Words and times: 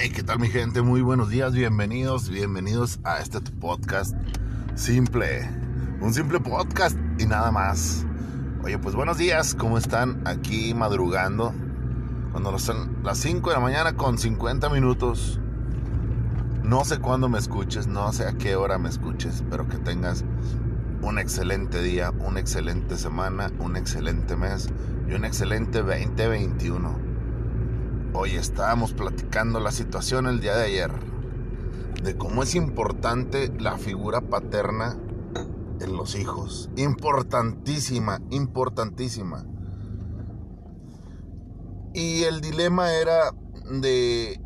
Hey, 0.00 0.10
¿qué 0.10 0.22
tal 0.22 0.38
mi 0.38 0.46
gente? 0.46 0.80
Muy 0.80 1.02
buenos 1.02 1.28
días, 1.28 1.52
bienvenidos, 1.52 2.28
bienvenidos 2.28 3.00
a 3.02 3.18
este 3.18 3.40
podcast 3.40 4.14
simple. 4.76 5.50
Un 6.00 6.14
simple 6.14 6.38
podcast 6.38 6.96
y 7.18 7.26
nada 7.26 7.50
más. 7.50 8.06
Oye, 8.62 8.78
pues 8.78 8.94
buenos 8.94 9.18
días, 9.18 9.56
¿cómo 9.56 9.76
están? 9.76 10.22
Aquí 10.24 10.72
madrugando. 10.72 11.52
Cuando 12.30 12.56
son 12.60 13.02
las 13.02 13.18
5 13.18 13.50
de 13.50 13.56
la 13.56 13.60
mañana 13.60 13.96
con 13.96 14.18
50 14.18 14.68
minutos. 14.68 15.40
No 16.62 16.84
sé 16.84 17.00
cuándo 17.00 17.28
me 17.28 17.40
escuches, 17.40 17.88
no 17.88 18.12
sé 18.12 18.28
a 18.28 18.34
qué 18.34 18.54
hora 18.54 18.78
me 18.78 18.90
escuches, 18.90 19.42
pero 19.50 19.66
que 19.66 19.78
tengas 19.78 20.24
un 21.02 21.18
excelente 21.18 21.82
día, 21.82 22.12
una 22.20 22.38
excelente 22.38 22.96
semana, 22.96 23.50
un 23.58 23.76
excelente 23.76 24.36
mes 24.36 24.68
y 25.08 25.14
un 25.14 25.24
excelente 25.24 25.82
2021. 25.82 27.17
Hoy 28.20 28.34
estábamos 28.34 28.94
platicando 28.94 29.60
la 29.60 29.70
situación 29.70 30.26
el 30.26 30.40
día 30.40 30.56
de 30.56 30.64
ayer 30.64 30.90
de 32.02 32.18
cómo 32.18 32.42
es 32.42 32.56
importante 32.56 33.52
la 33.60 33.78
figura 33.78 34.20
paterna 34.22 34.98
en 35.80 35.96
los 35.96 36.16
hijos. 36.16 36.68
Importantísima, 36.74 38.20
importantísima. 38.30 39.46
Y 41.94 42.24
el 42.24 42.40
dilema 42.40 42.92
era 42.92 43.30
de, 43.80 44.42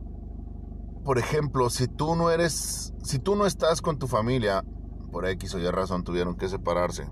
por 1.02 1.16
ejemplo, 1.16 1.70
si 1.70 1.88
tú 1.88 2.14
no 2.14 2.30
eres, 2.30 2.92
si 3.02 3.18
tú 3.20 3.36
no 3.36 3.46
estás 3.46 3.80
con 3.80 3.98
tu 3.98 4.06
familia, 4.06 4.66
por 5.10 5.27
X 5.27 5.54
o 5.54 5.58
Y 5.58 5.70
razón 5.70 6.04
tuvieron 6.04 6.36
que 6.36 6.50
separarse, 6.50 7.08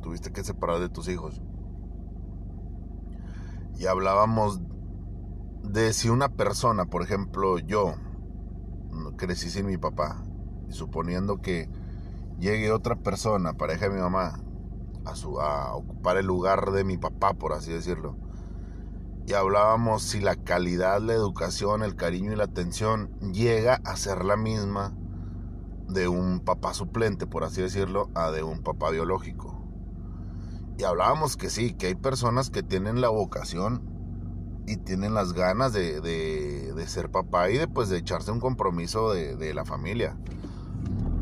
tuviste 0.00 0.32
que 0.32 0.44
separar 0.44 0.78
de 0.78 0.88
tus 0.88 1.08
hijos. 1.08 1.42
Y 3.76 3.86
hablábamos 3.86 4.60
de 5.62 5.92
si 5.92 6.08
una 6.08 6.28
persona, 6.28 6.86
por 6.86 7.02
ejemplo, 7.02 7.58
yo 7.58 7.94
crecí 9.16 9.50
sin 9.50 9.66
mi 9.66 9.76
papá, 9.76 10.24
y 10.68 10.72
suponiendo 10.72 11.40
que 11.40 11.68
llegue 12.38 12.72
otra 12.72 12.96
persona, 12.96 13.54
pareja 13.54 13.88
de 13.88 13.94
mi 13.94 14.00
mamá, 14.00 14.40
a, 15.04 15.14
su, 15.14 15.40
a 15.40 15.74
ocupar 15.74 16.16
el 16.16 16.26
lugar 16.26 16.72
de 16.72 16.84
mi 16.84 16.96
papá, 16.96 17.34
por 17.34 17.52
así 17.52 17.72
decirlo, 17.72 18.16
y 19.26 19.34
hablábamos 19.34 20.02
si 20.02 20.20
la 20.20 20.36
calidad, 20.36 21.00
la 21.00 21.12
educación, 21.12 21.82
el 21.82 21.94
cariño 21.94 22.32
y 22.32 22.36
la 22.36 22.44
atención 22.44 23.10
llega 23.32 23.80
a 23.84 23.96
ser 23.96 24.24
la 24.24 24.36
misma 24.36 24.94
de 25.88 26.08
un 26.08 26.40
papá 26.40 26.74
suplente, 26.74 27.26
por 27.26 27.44
así 27.44 27.62
decirlo, 27.62 28.10
a 28.14 28.30
de 28.30 28.42
un 28.42 28.62
papá 28.62 28.90
biológico. 28.90 29.56
Y 30.78 30.84
hablábamos 30.84 31.36
que 31.36 31.50
sí, 31.50 31.74
que 31.74 31.88
hay 31.88 31.94
personas 31.94 32.50
que 32.50 32.62
tienen 32.62 33.00
la 33.00 33.08
vocación 33.08 33.99
y 34.66 34.76
tienen 34.76 35.14
las 35.14 35.32
ganas 35.32 35.72
de, 35.72 36.00
de, 36.00 36.86
ser 36.86 37.10
papá 37.10 37.50
y 37.50 37.58
de, 37.58 37.68
pues, 37.68 37.88
de 37.88 37.98
echarse 37.98 38.32
un 38.32 38.40
compromiso 38.40 39.12
de, 39.12 39.36
de, 39.36 39.54
la 39.54 39.64
familia. 39.64 40.16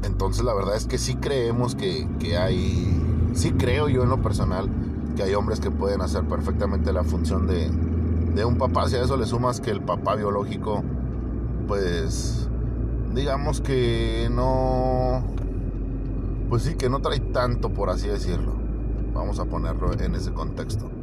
Entonces 0.02 0.44
la 0.44 0.54
verdad 0.54 0.76
es 0.76 0.86
que 0.86 0.98
sí 0.98 1.16
creemos 1.16 1.74
que, 1.74 2.08
que 2.18 2.38
hay, 2.38 2.98
sí 3.34 3.52
creo 3.52 3.88
yo 3.88 4.02
en 4.02 4.08
lo 4.08 4.22
personal, 4.22 4.68
que 5.16 5.22
hay 5.22 5.34
hombres 5.34 5.60
que 5.60 5.70
pueden 5.70 6.00
hacer 6.00 6.24
perfectamente 6.24 6.92
la 6.92 7.04
función 7.04 7.46
de, 7.46 7.70
de 8.34 8.44
un 8.44 8.56
papá. 8.56 8.88
Si 8.88 8.96
a 8.96 9.02
eso 9.02 9.16
le 9.16 9.26
sumas 9.26 9.60
que 9.60 9.70
el 9.70 9.82
papá 9.82 10.14
biológico, 10.14 10.82
pues 11.66 12.48
digamos 13.14 13.60
que 13.60 14.28
no, 14.30 15.22
pues 16.48 16.62
sí, 16.62 16.76
que 16.76 16.88
no 16.88 17.00
trae 17.00 17.20
tanto, 17.20 17.70
por 17.70 17.90
así 17.90 18.08
decirlo. 18.08 18.52
Vamos 19.12 19.40
a 19.40 19.46
ponerlo 19.46 19.92
en 19.94 20.14
ese 20.14 20.32
contexto 20.32 20.97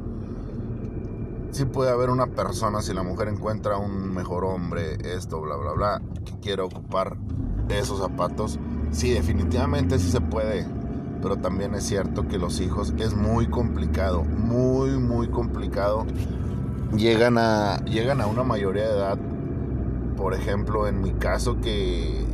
sí 1.56 1.64
puede 1.64 1.90
haber 1.90 2.10
una 2.10 2.28
persona, 2.28 2.82
si 2.82 2.94
la 2.94 3.02
mujer 3.02 3.30
encuentra 3.30 3.78
un 3.78 4.14
mejor 4.14 4.44
hombre, 4.44 4.98
esto, 5.06 5.40
bla, 5.40 5.56
bla, 5.56 5.72
bla, 5.72 6.02
que 6.26 6.34
quiere 6.42 6.62
ocupar 6.62 7.16
esos 7.70 8.00
zapatos, 8.00 8.60
sí, 8.92 9.12
definitivamente 9.12 9.98
sí 9.98 10.12
se 10.12 10.20
puede. 10.20 10.68
Pero 11.22 11.38
también 11.38 11.74
es 11.74 11.86
cierto 11.86 12.28
que 12.28 12.38
los 12.38 12.60
hijos 12.60 12.94
es 12.98 13.16
muy 13.16 13.48
complicado, 13.48 14.26
muy, 14.26 15.00
muy 15.00 15.30
complicado. 15.30 16.06
Llegan 16.96 17.38
a, 17.38 17.78
llegan 17.86 18.20
a 18.20 18.28
una 18.28 18.44
mayoría 18.44 18.84
de 18.84 18.98
edad. 18.98 19.18
Por 20.18 20.34
ejemplo, 20.34 20.88
en 20.88 21.02
mi 21.02 21.12
caso 21.14 21.62
que, 21.62 22.26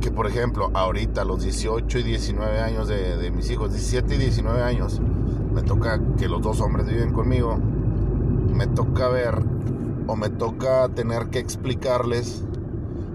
que 0.00 0.10
por 0.10 0.26
ejemplo, 0.26 0.72
ahorita 0.74 1.24
los 1.24 1.44
18 1.44 1.98
y 2.00 2.02
19 2.02 2.58
años 2.58 2.88
de, 2.88 3.16
de 3.16 3.30
mis 3.30 3.48
hijos, 3.50 3.70
17 3.70 4.16
y 4.16 4.18
19 4.18 4.62
años, 4.62 5.00
me 5.58 5.64
toca 5.64 6.00
que 6.16 6.28
los 6.28 6.40
dos 6.40 6.60
hombres 6.60 6.86
viven 6.86 7.12
conmigo, 7.12 7.58
me 8.54 8.68
toca 8.68 9.08
ver 9.08 9.42
o 10.06 10.14
me 10.14 10.28
toca 10.28 10.88
tener 10.90 11.30
que 11.30 11.40
explicarles, 11.40 12.44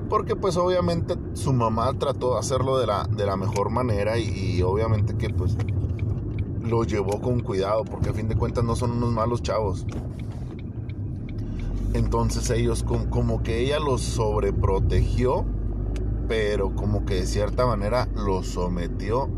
porque 0.09 0.35
pues 0.35 0.57
obviamente 0.57 1.15
su 1.35 1.53
mamá 1.53 1.93
trató 1.97 2.33
de 2.33 2.39
hacerlo 2.39 2.77
de 2.79 2.87
la, 2.87 3.05
de 3.05 3.25
la 3.25 3.37
mejor 3.37 3.69
manera 3.69 4.17
y, 4.17 4.61
obviamente 4.61 5.15
que 5.15 5.29
pues 5.29 5.55
lo 6.61 6.83
llevó 6.83 7.21
con 7.21 7.39
cuidado, 7.39 7.85
porque 7.85 8.09
a 8.09 8.13
fin 8.13 8.27
de 8.27 8.35
cuentas 8.35 8.65
no 8.65 8.75
son 8.75 8.91
unos 8.91 9.13
malos 9.13 9.41
chavos. 9.41 9.85
Entonces 11.93 12.49
ellos 12.49 12.83
como, 12.83 13.41
que 13.41 13.59
ella 13.59 13.79
los 13.79 14.01
sobreprotegió, 14.01 15.45
pero 16.27 16.75
como 16.75 17.05
que 17.05 17.15
de 17.15 17.25
cierta 17.25 17.65
manera 17.65 18.09
los 18.17 18.47
sometió 18.47 19.29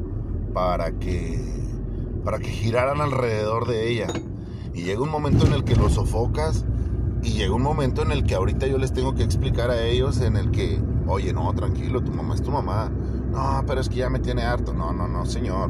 para 0.55 0.91
que 0.93 1.64
para 2.25 2.39
que 2.39 2.49
giraran 2.49 2.99
alrededor 2.99 3.67
de 3.67 3.89
ella. 3.89 4.07
Y 4.73 4.81
llega 4.81 5.01
un 5.01 5.11
momento 5.11 5.45
en 5.45 5.53
el 5.53 5.63
que 5.63 5.75
los 5.75 5.93
sofocas 5.93 6.65
y 7.21 7.33
llega 7.33 7.53
un 7.53 7.61
momento 7.61 8.01
en 8.01 8.11
el 8.11 8.25
que 8.25 8.35
ahorita 8.35 8.67
yo 8.67 8.77
les 8.77 8.91
tengo 8.91 9.15
que 9.15 9.23
explicar 9.23 9.69
a 9.69 9.83
ellos 9.83 10.19
en 10.19 10.35
el 10.35 10.51
que, 10.51 10.81
oye, 11.07 11.31
no, 11.31 11.53
tranquilo, 11.53 12.03
tu 12.03 12.11
mamá 12.11 12.35
es 12.35 12.41
tu 12.41 12.51
mamá. 12.51 12.91
No, 13.31 13.63
pero 13.65 13.79
es 13.79 13.87
que 13.87 13.97
ya 13.97 14.09
me 14.09 14.19
tiene 14.19 14.41
harto. 14.41 14.73
No, 14.73 14.91
no, 14.91 15.07
no, 15.07 15.25
señor. 15.25 15.69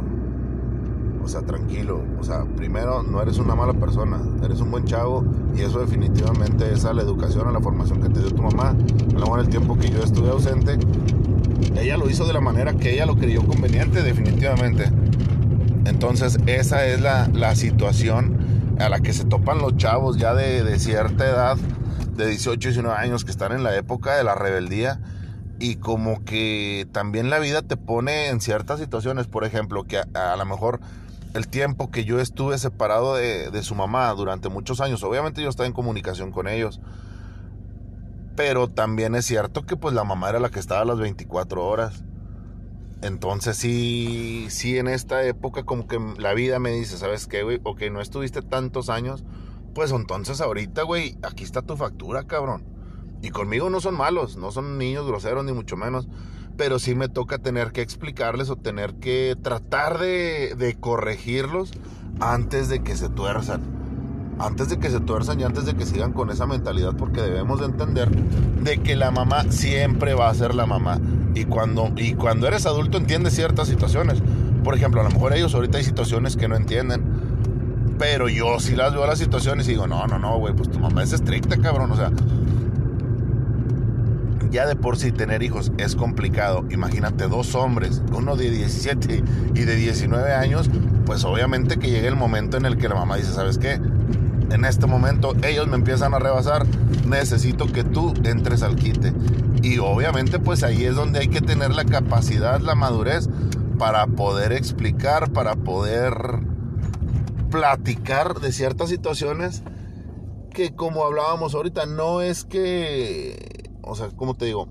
O 1.24 1.28
sea, 1.28 1.42
tranquilo. 1.42 2.02
O 2.20 2.24
sea, 2.24 2.46
primero, 2.46 3.04
no 3.04 3.22
eres 3.22 3.38
una 3.38 3.56
mala 3.56 3.74
persona. 3.74 4.20
Eres 4.44 4.62
un 4.62 4.72
buen 4.72 4.86
chavo. 4.86 5.26
Y 5.56 5.62
eso 5.62 5.80
definitivamente 5.80 6.72
es 6.72 6.86
a 6.86 6.94
la 6.94 7.02
educación, 7.02 7.48
a 7.48 7.52
la 7.52 7.60
formación 7.60 8.02
que 8.02 8.10
te 8.10 8.20
dio 8.20 8.32
tu 8.32 8.42
mamá. 8.42 8.70
A 8.70 9.14
lo 9.14 9.20
mejor 9.20 9.40
el 9.40 9.50
tiempo 9.50 9.78
que 9.78 9.90
yo 9.90 10.04
estuve 10.04 10.30
ausente, 10.30 10.78
ella 11.76 11.98
lo 11.98 12.10
hizo 12.10 12.26
de 12.26 12.34
la 12.34 12.42
manera 12.42 12.74
que 12.74 12.94
ella 12.94 13.06
lo 13.06 13.16
creyó 13.16 13.46
conveniente, 13.46 14.02
definitivamente. 14.04 14.92
Entonces 15.85 16.40
esa 16.47 16.85
es 16.85 17.00
la, 17.00 17.56
situación 17.56 18.75
a 18.79 18.90
la 18.90 19.00
que 19.00 19.13
se 19.13 19.23
topan 19.23 19.59
los 19.59 19.78
chavos 19.78 20.18
ya 20.18 20.34
de, 20.34 20.79
cierta 20.79 21.25
edad, 21.25 21.57
de 22.16 22.28
18, 22.28 22.69
19 22.69 22.97
años, 22.97 23.23
que 23.23 23.31
están 23.31 23.51
en 23.51 23.63
la 23.63 23.75
época 23.75 24.16
de 24.16 24.24
la 24.24 24.35
rebeldía 24.35 25.00
y 25.59 25.75
como 25.75 26.25
que 26.25 26.88
también 26.91 27.29
la 27.29 27.40
vida 27.40 27.62
te 27.62 27.78
pone 27.78 28.29
en 28.29 28.41
ciertas 28.41 28.79
situaciones, 28.79 29.28
por 29.28 29.45
ejemplo, 29.45 29.85
que 29.85 30.00
a, 30.00 30.35
lo 30.35 30.45
mejor 30.45 30.81
el 31.34 31.47
tiempo 31.47 31.91
que 31.91 32.03
yo 32.03 32.19
estuve 32.19 32.57
separado 32.57 33.16
de, 33.16 33.51
de, 33.51 33.63
su 33.63 33.75
mamá 33.75 34.09
durante 34.13 34.50
muchos 34.50 34.81
años, 34.81 35.03
obviamente 35.03 35.41
yo 35.41 35.50
estaba 35.50 35.68
en 35.68 35.74
comunicación 35.74 36.31
con 36.31 36.47
ellos, 36.47 36.81
pero 38.35 38.68
también 38.69 39.16
es 39.16 39.25
cierto 39.25 39.66
que 39.66 39.78
pues 39.78 39.94
la 39.94 40.03
mamá 40.03 40.29
era 40.29 40.40
la 40.40 40.50
que 40.50 40.59
estaba 40.59 40.81
a 40.81 40.85
las 40.85 40.97
24 40.97 41.66
horas. 41.66 42.03
Entonces 43.06 43.56
sí, 43.58 44.48
sí 44.50 44.80
en 44.80 44.88
esta 44.88 45.24
época 45.24 45.64
como 45.64 45.88
que 45.88 46.00
la 46.18 46.34
vida 46.34 46.58
me 46.58 46.72
dice, 46.72 46.98
¿sabes 46.98 47.28
qué, 47.28 47.44
güey? 47.44 47.60
Ok, 47.64 47.84
no 47.92 48.02
estuviste 48.02 48.42
tantos 48.42 48.90
años, 48.90 49.24
pues 49.76 49.92
entonces 49.92 50.42
ahorita, 50.42 50.82
güey, 50.82 51.16
aquí 51.22 51.44
está 51.44 51.62
tu 51.62 51.78
factura, 51.78 52.26
cabrón. 52.26 52.66
Y 53.22 53.30
conmigo 53.30 53.70
no 53.70 53.80
son 53.80 53.96
malos, 53.96 54.38
no 54.38 54.52
son 54.52 54.80
niños 54.80 55.06
groseros 55.06 55.46
ni 55.46 55.54
mucho 55.54 55.78
menos, 55.78 56.08
pero 56.58 56.80
sí 56.80 56.96
me 56.96 57.08
toca 57.08 57.38
tener 57.38 57.72
que 57.72 57.82
explicarles 57.82 58.50
o 58.50 58.56
tener 58.56 58.96
que 58.96 59.36
tratar 59.40 60.00
de, 60.00 60.56
de 60.58 60.76
corregirlos 60.76 61.74
antes 62.20 62.70
de 62.70 62.82
que 62.82 62.96
se 62.96 63.10
tuerzan 63.10 63.75
antes 64.40 64.69
de 64.69 64.79
que 64.79 64.90
se 64.90 65.00
tuerzan 65.00 65.40
y 65.40 65.44
antes 65.44 65.66
de 65.66 65.75
que 65.75 65.85
sigan 65.85 66.13
con 66.13 66.29
esa 66.29 66.46
mentalidad, 66.46 66.94
porque 66.95 67.21
debemos 67.21 67.60
de 67.60 67.68
entender 67.68 68.10
de 68.10 68.77
que 68.80 68.95
la 68.95 69.12
mamá 69.12 69.45
siempre 69.50 70.13
va 70.13 70.30
a 70.30 70.33
ser 70.33 70.56
la 70.56 70.65
mamá. 70.65 71.00
Y 71.33 71.45
cuando, 71.45 71.92
y 71.95 72.13
cuando 72.13 72.48
eres 72.48 72.65
adulto 72.65 72.98
entiendes 72.98 73.33
ciertas 73.33 73.68
situaciones. 73.68 74.21
Por 74.63 74.75
ejemplo, 74.75 75.01
a 75.01 75.04
lo 75.04 75.12
mejor 75.12 75.33
ellos 75.33 75.54
ahorita 75.54 75.77
hay 75.77 75.83
situaciones 75.83 76.36
que 76.36 76.48
no 76.48 76.56
entienden. 76.56 77.04
Pero 77.98 78.27
yo 78.27 78.60
sí 78.60 78.75
las 78.75 78.94
veo 78.94 79.06
las 79.07 79.19
situaciones 79.19 79.68
y 79.68 79.71
digo, 79.71 79.88
no, 79.88 80.06
no, 80.07 80.19
no, 80.19 80.38
güey, 80.38 80.54
pues 80.54 80.69
tu 80.69 80.80
mamá 80.80 81.04
es 81.04 81.13
estricta, 81.13 81.57
cabrón. 81.57 81.92
O 81.92 81.95
sea, 81.95 82.12
ya 84.51 84.65
de 84.65 84.75
por 84.75 84.98
sí 84.98 85.12
tener 85.12 85.44
hijos 85.44 85.71
es 85.77 85.95
complicado. 85.95 86.65
Imagínate 86.71 87.27
dos 87.27 87.56
hombres, 87.56 88.01
uno 88.13 88.36
de 88.36 88.50
17 88.50 89.24
y 89.54 89.60
de 89.62 89.75
19 89.75 90.33
años, 90.33 90.69
pues 91.06 91.24
obviamente 91.24 91.77
que 91.77 91.89
llega 91.89 92.07
el 92.07 92.15
momento 92.15 92.57
en 92.57 92.65
el 92.65 92.77
que 92.77 92.89
la 92.89 92.95
mamá 92.95 93.18
dice, 93.18 93.33
¿sabes 93.33 93.57
qué? 93.57 93.80
En 94.51 94.65
este 94.65 94.88
momento 94.88 95.33
ellos 95.44 95.68
me 95.68 95.75
empiezan 95.75 96.13
a 96.13 96.19
rebasar, 96.19 96.65
necesito 97.06 97.68
que 97.68 97.83
tú 97.83 98.13
entres 98.24 98.63
al 98.63 98.75
quite. 98.75 99.13
Y 99.62 99.80
obviamente 99.80 100.39
pues 100.39 100.63
ahí 100.63 100.86
es 100.86 100.95
donde 100.95 101.19
hay 101.19 101.27
que 101.27 101.42
tener 101.42 101.74
la 101.74 101.86
capacidad, 101.86 102.59
la 102.59 102.75
madurez 102.75 103.30
para 103.77 104.07
poder 104.07 104.53
explicar, 104.53 105.31
para 105.31 105.56
poder 105.56 106.13
platicar 107.50 108.39
de 108.39 108.51
ciertas 108.51 108.89
situaciones 108.89 109.63
que 110.51 110.74
como 110.74 111.03
hablábamos 111.03 111.53
ahorita, 111.53 111.86
no 111.86 112.21
es 112.21 112.45
que, 112.45 113.69
o 113.81 113.95
sea, 113.95 114.07
¿cómo 114.15 114.36
te 114.36 114.45
digo? 114.45 114.68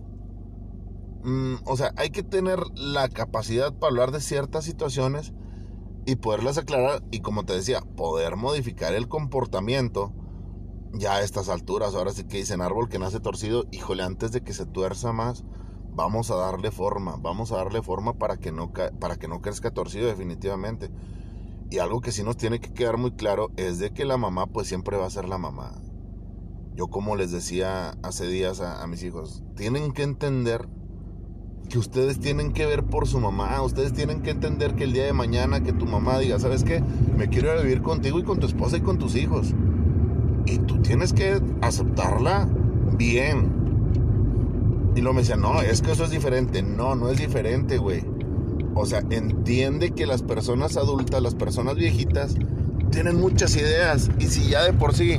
Mm, 1.22 1.56
o 1.64 1.76
sea, 1.76 1.92
hay 1.96 2.10
que 2.10 2.22
tener 2.22 2.58
la 2.74 3.08
capacidad 3.08 3.72
para 3.72 3.90
hablar 3.90 4.10
de 4.10 4.20
ciertas 4.20 4.64
situaciones 4.64 5.32
y 6.06 6.16
poderlas 6.16 6.58
aclarar 6.58 7.02
y 7.10 7.20
como 7.20 7.44
te 7.44 7.54
decía, 7.54 7.80
poder 7.80 8.36
modificar 8.36 8.94
el 8.94 9.08
comportamiento 9.08 10.12
ya 10.92 11.16
a 11.16 11.22
estas 11.22 11.48
alturas. 11.48 11.94
Ahora 11.94 12.12
sí 12.12 12.24
que 12.24 12.38
dicen 12.38 12.60
árbol 12.60 12.88
que 12.88 12.98
nace 12.98 13.20
torcido, 13.20 13.64
híjole, 13.70 14.02
antes 14.02 14.32
de 14.32 14.42
que 14.42 14.52
se 14.52 14.66
tuerza 14.66 15.12
más, 15.12 15.44
vamos 15.90 16.30
a 16.30 16.36
darle 16.36 16.70
forma, 16.70 17.16
vamos 17.18 17.52
a 17.52 17.56
darle 17.56 17.82
forma 17.82 18.18
para 18.18 18.36
que 18.36 18.52
no, 18.52 18.72
para 18.72 19.16
que 19.16 19.28
no 19.28 19.40
crezca 19.40 19.72
torcido 19.72 20.06
definitivamente. 20.06 20.90
Y 21.70 21.78
algo 21.78 22.00
que 22.00 22.12
sí 22.12 22.22
nos 22.22 22.36
tiene 22.36 22.60
que 22.60 22.72
quedar 22.72 22.98
muy 22.98 23.12
claro 23.12 23.50
es 23.56 23.78
de 23.78 23.92
que 23.92 24.04
la 24.04 24.16
mamá 24.16 24.46
pues 24.46 24.68
siempre 24.68 24.96
va 24.96 25.06
a 25.06 25.10
ser 25.10 25.28
la 25.28 25.38
mamá. 25.38 25.80
Yo 26.74 26.88
como 26.88 27.16
les 27.16 27.30
decía 27.30 27.96
hace 28.02 28.26
días 28.26 28.60
a, 28.60 28.82
a 28.82 28.86
mis 28.86 29.02
hijos, 29.02 29.42
tienen 29.56 29.92
que 29.92 30.02
entender 30.02 30.68
que 31.68 31.78
ustedes 31.78 32.20
tienen 32.20 32.52
que 32.52 32.66
ver 32.66 32.84
por 32.84 33.08
su 33.08 33.20
mamá, 33.20 33.60
ustedes 33.62 33.92
tienen 33.92 34.22
que 34.22 34.30
entender 34.30 34.74
que 34.74 34.84
el 34.84 34.92
día 34.92 35.04
de 35.04 35.12
mañana 35.12 35.62
que 35.62 35.72
tu 35.72 35.86
mamá 35.86 36.18
diga, 36.18 36.38
¿sabes 36.38 36.64
qué? 36.64 36.82
Me 37.16 37.28
quiero 37.28 37.60
vivir 37.60 37.82
contigo 37.82 38.18
y 38.18 38.22
con 38.22 38.38
tu 38.38 38.46
esposa 38.46 38.76
y 38.76 38.80
con 38.80 38.98
tus 38.98 39.16
hijos. 39.16 39.54
Y 40.46 40.58
tú 40.58 40.80
tienes 40.82 41.12
que 41.12 41.40
aceptarla 41.62 42.48
bien. 42.96 43.52
Y 44.94 45.00
luego 45.00 45.14
me 45.14 45.22
decía, 45.22 45.36
no, 45.36 45.60
es 45.60 45.82
que 45.82 45.92
eso 45.92 46.04
es 46.04 46.10
diferente. 46.10 46.62
No, 46.62 46.94
no 46.94 47.08
es 47.08 47.18
diferente, 47.18 47.78
güey. 47.78 48.04
O 48.74 48.86
sea, 48.86 49.02
entiende 49.10 49.90
que 49.90 50.06
las 50.06 50.22
personas 50.22 50.76
adultas, 50.76 51.22
las 51.22 51.34
personas 51.34 51.76
viejitas, 51.76 52.36
tienen 52.90 53.20
muchas 53.20 53.56
ideas. 53.56 54.10
Y 54.18 54.26
si 54.26 54.50
ya 54.50 54.62
de 54.64 54.72
por 54.72 54.94
sí, 54.94 55.18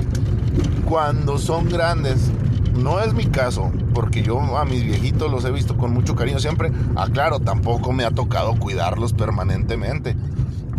cuando 0.88 1.38
son 1.38 1.70
grandes, 1.70 2.32
no 2.76 3.00
es 3.00 3.14
mi 3.14 3.26
caso, 3.26 3.72
porque 3.94 4.22
yo 4.22 4.40
a 4.58 4.66
mis 4.66 4.84
viejitos 4.84 5.32
los 5.32 5.46
he 5.46 5.52
visto 5.52 5.78
con 5.78 5.94
mucho 5.94 6.16
cariño 6.16 6.40
siempre. 6.40 6.72
Ah, 6.96 7.08
claro, 7.12 7.40
tampoco 7.40 7.94
me 7.94 8.04
ha 8.04 8.12
tocado 8.12 8.56
cuidarlos 8.56 9.14
permanentemente. 9.14 10.16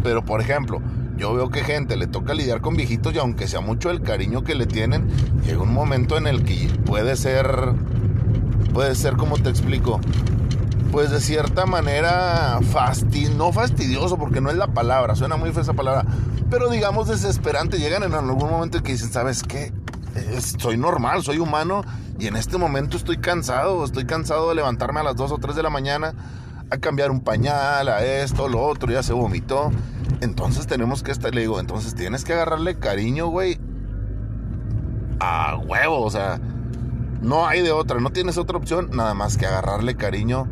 Pero, 0.02 0.24
por 0.24 0.40
ejemplo, 0.40 0.80
yo 1.16 1.34
veo 1.34 1.48
que 1.48 1.64
gente 1.64 1.96
le 1.96 2.06
toca 2.06 2.34
lidiar 2.34 2.60
con 2.60 2.76
viejitos 2.76 3.14
y 3.14 3.18
aunque 3.18 3.48
sea 3.48 3.60
mucho 3.60 3.90
el 3.90 4.02
cariño 4.02 4.44
que 4.44 4.54
le 4.54 4.66
tienen, 4.66 5.08
llega 5.44 5.62
un 5.62 5.72
momento 5.72 6.18
en 6.18 6.26
el 6.26 6.44
que 6.44 6.68
puede 6.84 7.16
ser, 7.16 7.72
puede 8.74 8.94
ser 8.94 9.16
como 9.16 9.38
te 9.38 9.48
explico, 9.48 9.98
pues 10.92 11.10
de 11.10 11.20
cierta 11.20 11.66
manera 11.66 12.58
fasti 12.70 13.28
no 13.34 13.52
fastidioso 13.52 14.18
porque 14.18 14.40
no 14.40 14.50
es 14.50 14.56
la 14.56 14.68
palabra, 14.68 15.14
suena 15.14 15.36
muy 15.36 15.52
fea 15.52 15.62
esa 15.62 15.72
palabra, 15.72 16.04
pero 16.50 16.68
digamos 16.68 17.08
desesperante, 17.08 17.78
llegan 17.78 18.02
en 18.02 18.14
algún 18.14 18.50
momento 18.50 18.82
que 18.82 18.92
dicen, 18.92 19.10
¿sabes 19.10 19.42
qué? 19.42 19.72
Soy 20.58 20.76
normal, 20.76 21.22
soy 21.22 21.38
humano 21.38 21.82
y 22.18 22.26
en 22.26 22.36
este 22.36 22.58
momento 22.58 22.96
estoy 22.96 23.18
cansado, 23.18 23.84
estoy 23.84 24.06
cansado 24.06 24.48
de 24.48 24.54
levantarme 24.54 25.00
a 25.00 25.02
las 25.02 25.16
2 25.16 25.32
o 25.32 25.38
3 25.38 25.56
de 25.56 25.62
la 25.62 25.70
mañana 25.70 26.14
a 26.70 26.78
cambiar 26.78 27.10
un 27.10 27.20
pañal, 27.20 27.88
a 27.88 28.04
esto, 28.04 28.48
lo 28.48 28.62
otro, 28.62 28.90
ya 28.90 29.02
se 29.02 29.12
vomitó. 29.12 29.70
Entonces 30.20 30.66
tenemos 30.66 31.02
que 31.02 31.12
estar, 31.12 31.34
le 31.34 31.42
digo, 31.42 31.60
entonces 31.60 31.94
tienes 31.94 32.24
que 32.24 32.32
agarrarle 32.32 32.78
cariño, 32.78 33.28
güey, 33.28 33.58
a 35.20 35.56
huevo, 35.56 36.02
o 36.02 36.10
sea, 36.10 36.40
no 37.20 37.46
hay 37.46 37.62
de 37.62 37.72
otra, 37.72 38.00
no 38.00 38.10
tienes 38.10 38.38
otra 38.38 38.56
opción 38.56 38.90
nada 38.92 39.14
más 39.14 39.36
que 39.36 39.46
agarrarle 39.46 39.96
cariño 39.96 40.48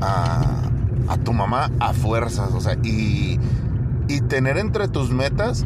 a, 0.00 0.62
a 1.08 1.16
tu 1.18 1.32
mamá 1.32 1.70
a 1.80 1.92
fuerzas, 1.92 2.52
o 2.52 2.60
sea, 2.60 2.76
y, 2.82 3.40
y 4.08 4.20
tener 4.22 4.58
entre 4.58 4.88
tus 4.88 5.10
metas 5.10 5.64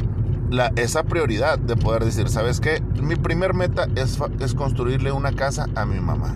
la, 0.50 0.72
esa 0.76 1.04
prioridad 1.04 1.58
de 1.58 1.76
poder 1.76 2.04
decir, 2.04 2.28
¿sabes 2.28 2.60
qué? 2.60 2.82
Mi 3.00 3.16
primer 3.16 3.54
meta 3.54 3.88
es, 3.96 4.18
es 4.40 4.54
construirle 4.54 5.12
una 5.12 5.32
casa 5.32 5.66
a 5.74 5.84
mi 5.84 6.00
mamá. 6.00 6.34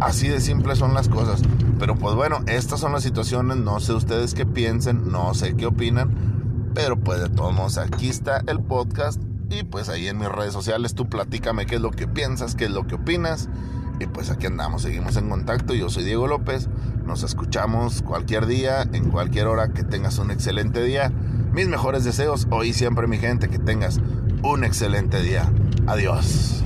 Así 0.00 0.28
de 0.28 0.40
simples 0.40 0.78
son 0.78 0.94
las 0.94 1.08
cosas. 1.08 1.42
Pero 1.78 1.96
pues 1.96 2.14
bueno, 2.14 2.40
estas 2.46 2.80
son 2.80 2.92
las 2.92 3.02
situaciones. 3.02 3.56
No 3.58 3.78
sé 3.80 3.92
ustedes 3.92 4.34
qué 4.34 4.44
piensen, 4.44 5.10
no 5.10 5.32
sé 5.34 5.54
qué 5.54 5.66
opinan. 5.66 6.70
Pero 6.74 6.96
pues 6.96 7.20
de 7.20 7.28
todos 7.28 7.54
modos, 7.54 7.78
aquí 7.78 8.08
está 8.08 8.42
el 8.46 8.60
podcast. 8.60 9.20
Y 9.50 9.64
pues 9.64 9.88
ahí 9.88 10.08
en 10.08 10.18
mis 10.18 10.28
redes 10.28 10.52
sociales 10.52 10.94
tú 10.94 11.08
platícame 11.08 11.66
qué 11.66 11.76
es 11.76 11.80
lo 11.80 11.90
que 11.90 12.08
piensas, 12.08 12.54
qué 12.54 12.64
es 12.64 12.70
lo 12.70 12.86
que 12.86 12.96
opinas. 12.96 13.48
Y 14.00 14.06
pues 14.06 14.30
aquí 14.30 14.46
andamos, 14.46 14.82
seguimos 14.82 15.16
en 15.16 15.28
contacto. 15.28 15.74
Yo 15.74 15.88
soy 15.88 16.02
Diego 16.02 16.26
López. 16.26 16.68
Nos 17.06 17.22
escuchamos 17.22 18.02
cualquier 18.02 18.46
día, 18.46 18.82
en 18.92 19.10
cualquier 19.10 19.46
hora. 19.46 19.72
Que 19.72 19.84
tengas 19.84 20.18
un 20.18 20.32
excelente 20.32 20.82
día. 20.82 21.12
Mis 21.52 21.68
mejores 21.68 22.04
deseos 22.04 22.46
hoy 22.50 22.72
siempre, 22.72 23.06
mi 23.06 23.18
gente, 23.18 23.48
que 23.48 23.58
tengas 23.58 24.00
un 24.42 24.64
excelente 24.64 25.20
día. 25.20 25.52
Adiós. 25.86 26.61